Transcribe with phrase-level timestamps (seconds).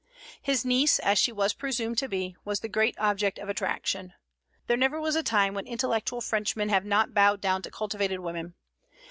[0.41, 4.13] His niece, as she was presumed to be, was the great object of attraction.
[4.65, 8.55] There never was a time when intellectual Frenchmen have not bowed down to cultivated women.